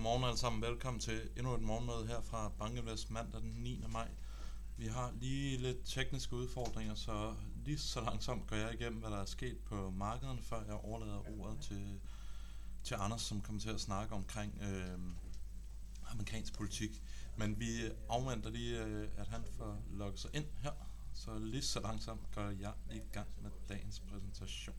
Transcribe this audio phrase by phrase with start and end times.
[0.00, 0.62] godmorgen alle sammen.
[0.62, 3.84] Velkommen til endnu et morgenmøde her fra Bankinvest mandag den 9.
[3.88, 4.08] maj.
[4.76, 7.34] Vi har lige lidt tekniske udfordringer, så
[7.64, 11.40] lige så langsomt går jeg igennem, hvad der er sket på markederne, før jeg overlader
[11.40, 12.00] ordet til,
[12.84, 14.98] til Anders, som kommer til at snakke omkring øh,
[16.10, 17.02] amerikansk politik.
[17.36, 20.72] Men vi afventer lige, øh, at han får logget sig ind her,
[21.14, 24.76] så lige så langsomt går jeg i gang med dagens præsentation.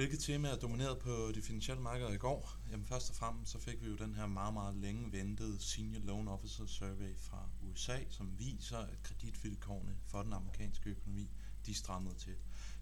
[0.00, 2.56] Hvilke temaer domineret på de finansielle markeder i går?
[2.70, 6.00] Jamen først og fremmest så fik vi jo den her meget, meget længe ventede Senior
[6.00, 11.30] Loan Officer Survey fra USA, som viser, at kreditvilkårene for den amerikanske økonomi,
[11.66, 12.34] de strammede til.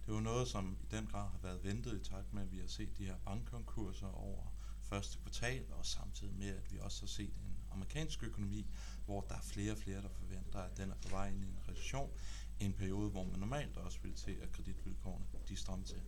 [0.06, 2.58] Det var noget, som i den grad har været ventet i takt med, at vi
[2.58, 7.08] har set de her bankkonkurser over første kvartal, og samtidig med, at vi også har
[7.08, 8.66] set en amerikansk økonomi,
[9.04, 11.46] hvor der er flere og flere, der forventer, at den er på vej ind i
[11.46, 12.10] en recession,
[12.60, 16.00] en periode, hvor man normalt også vil se, at kreditvilkårene de strammer til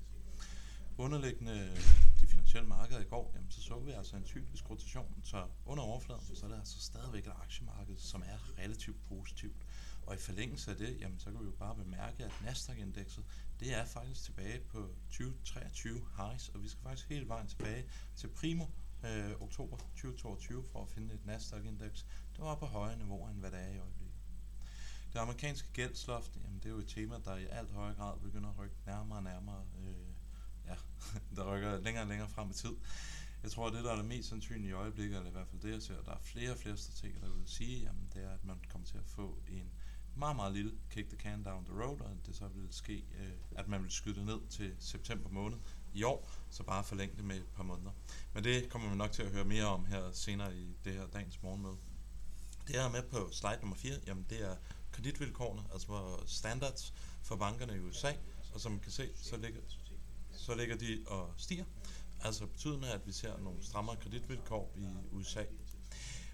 [1.01, 1.77] underliggende
[2.21, 5.21] de finansielle markeder i går, jamen, så så vi altså en cyklisk rotation.
[5.25, 9.57] Så under overfladen, så er det altså stadigvæk et aktiemarked, som er relativt positivt.
[10.07, 13.25] Og i forlængelse af det, jamen, så kan vi jo bare bemærke, at Nasdaq-indekset,
[13.61, 17.85] det er faktisk tilbage på 2023 highs, og vi skal faktisk hele vejen tilbage
[18.17, 18.65] til primo
[19.05, 23.51] øh, oktober 2022 for at finde et Nasdaq-indeks, der var på højere niveauer, end hvad
[23.51, 24.17] det er i øjeblikket.
[25.13, 28.51] Det amerikanske gældsloft, jamen, det er jo et tema, der i alt højere grad begynder
[28.51, 30.10] at rykke nærmere og nærmere øh,
[30.67, 30.75] ja,
[31.37, 32.77] der rykker længere og længere frem i tid.
[33.43, 35.61] Jeg tror, at det, der er det mest sandsynlige i øjeblikket, eller i hvert fald
[35.61, 38.31] det, jeg ser, der er flere og flere strateger, der vil sige, jamen, det er,
[38.31, 39.71] at man kommer til at få en
[40.17, 43.33] meget, meget lille kick the can down the road, og det så vil ske, øh,
[43.57, 45.59] at man vil skyde det ned til september måned
[45.95, 47.91] i år, så bare forlænge det med et par måneder.
[48.35, 51.07] Men det kommer vi nok til at høre mere om her senere i det her
[51.07, 51.77] dagens morgenmøde.
[52.67, 54.57] Det her med på slide nummer 4, jamen det er
[54.93, 58.13] kreditvilkårene, altså standards for bankerne i USA,
[58.55, 59.61] og som man kan se, så ligger
[60.41, 61.65] så ligger de og stiger.
[62.21, 65.45] Altså betydende, at vi ser nogle strammere kreditvilkår i USA.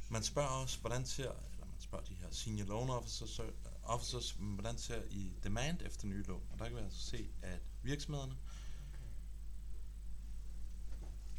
[0.08, 3.46] Man spørger også, hvordan ser, eller man spørger de her senior loan officers, øh,
[3.82, 6.42] officers hvordan ser I demand efter nye lån?
[6.52, 8.36] Og der kan vi altså se, at virksomhederne,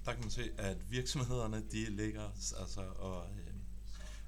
[0.06, 2.30] der kan man se, at virksomhederne, de ligger
[2.60, 3.57] altså og øh,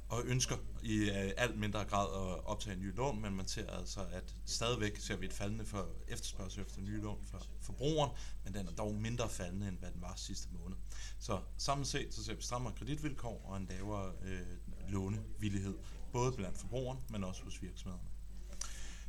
[0.10, 4.06] og ønsker i øh, alt mindre grad at optage nye lån, men man ser altså,
[4.12, 8.12] at stadigvæk ser vi et faldende for efterspørgsel efter nye lån for forbrugeren,
[8.44, 10.78] men den er dog mindre faldende, end hvad den var sidste måned.
[11.20, 14.42] Så samlet set så ser vi strammere kreditvilkår og en lavere øh,
[14.90, 15.78] lånevillighed,
[16.12, 18.10] både blandt forbrugeren, men også hos virksomhederne.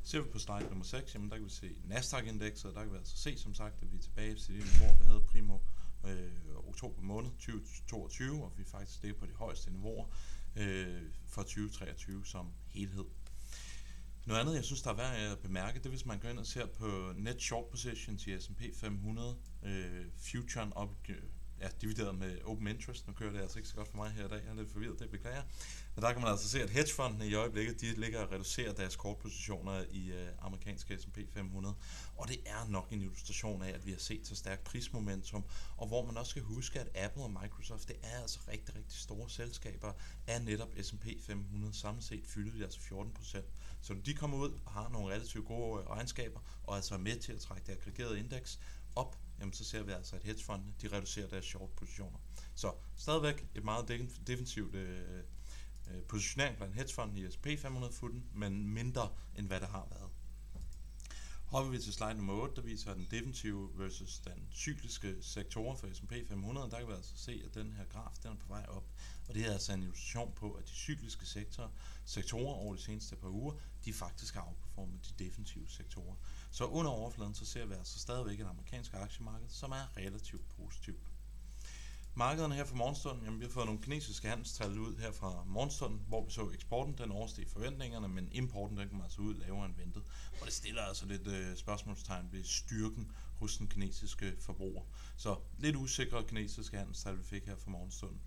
[0.02, 2.96] Ser vi på slide nummer 6, jamen der kan vi se Nasdaq-indekset, der kan vi
[2.96, 5.58] altså se som sagt, at vi er tilbage til det niveau, vi havde primo
[6.04, 10.06] øh, oktober måned 2022, og vi er faktisk det på de højeste niveauer
[10.56, 13.04] øh, for 2023 som helhed.
[14.26, 16.38] Noget andet, jeg synes, der er værd at bemærke, det er, hvis man går ind
[16.38, 21.02] og ser på net short positions i S&P 500, øh, futuren op,
[21.60, 23.06] ja, divideret med open interest.
[23.06, 24.72] Nu kører det altså ikke så godt for mig her i dag, jeg er lidt
[24.72, 25.42] forvirret, det beklager.
[25.94, 28.96] Men der kan man altså se, at hedgefondene i øjeblikket, de ligger og reducerer deres
[28.96, 31.74] kortpositioner i øh, amerikanske S&P 500.
[32.16, 35.44] Og det er nok en illustration af, at vi har set så stærkt prismomentum,
[35.76, 38.98] og hvor man også skal huske, at Apple og Microsoft, det er altså rigtig, rigtig
[38.98, 39.92] store selskaber
[40.26, 41.74] af netop S&P 500.
[41.74, 43.46] Samlet set fylder de altså 14 procent.
[43.82, 46.98] Så når de kommer ud og har nogle relativt gode øh, regnskaber, og altså er
[46.98, 48.60] med til at trække det aggregerede indeks
[48.96, 52.18] op, jamen så ser vi altså, at hedgefondene de reducerer deres short positioner.
[52.54, 55.18] Så stadigvæk et meget defensivt øh,
[55.90, 60.10] øh, positionering blandt hedgefonden i S&P 500 futten, men mindre end hvad det har været.
[61.50, 65.88] Hopper vi til slide nummer 8, der viser den defensive versus den cykliske sektorer for
[65.94, 68.66] S&P 500, der kan vi altså se, at den her graf den er på vej
[68.68, 68.84] op.
[69.28, 71.68] Og det er altså en illustration på, at de cykliske sektorer,
[72.04, 76.16] sektorer over de seneste par uger, de faktisk har outperformet de defensive sektorer.
[76.50, 81.06] Så under overfladen, så ser vi altså stadigvæk et amerikansk aktiemarked, som er relativt positivt.
[82.20, 86.00] Markederne her for morgenstunden, jamen vi har fået nogle kinesiske handelstal ud her fra morgenstunden,
[86.08, 89.76] hvor vi så eksporten, den oversteg forventningerne, men importen, den kom altså ud lavere end
[89.76, 90.02] ventet.
[90.40, 94.82] Og det stiller altså lidt øh, spørgsmålstegn ved styrken hos den kinesiske forbruger.
[95.16, 98.20] Så lidt usikre kinesiske handelstal, vi fik her fra morgenstunden.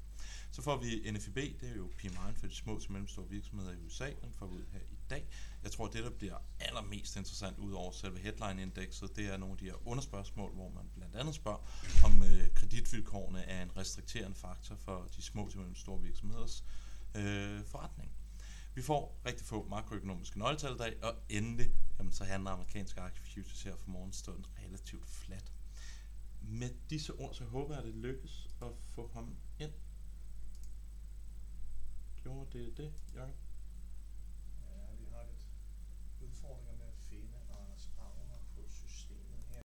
[0.52, 3.78] Så får vi NFIB, det er jo PMI for de små til mellemstore virksomheder i
[3.78, 5.28] USA, den får vi ud her i dag.
[5.64, 9.58] Jeg tror, det, der bliver allermest interessant ud over selve headline-indekset, det er nogle af
[9.58, 11.70] de her underspørgsmål, hvor man blandt andet spørger,
[12.06, 16.64] om øh, kreditvilkårene er en restrikterende faktor for de små til mellemstore virksomheders
[17.16, 18.12] øh, forretning.
[18.76, 23.64] Vi får rigtig få makroøkonomiske nøgletal i dag, og endelig jamen, så handler amerikanske aktiefutures
[23.64, 25.52] her for morgenstunden relativt flat.
[26.42, 29.72] Med disse ord, så håber jeg, at det lykkes at få ham ind
[32.54, 33.34] det er det, Jørgen?